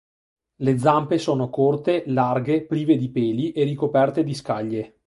[0.55, 4.95] Le zampe sono corte, larghe, prive di peli e ricoperte di scaglie.